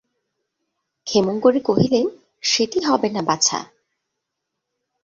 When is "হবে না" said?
2.83-3.21